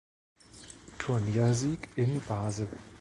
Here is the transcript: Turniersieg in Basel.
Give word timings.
Turniersieg 0.97 1.87
in 1.95 2.19
Basel. 2.27 2.67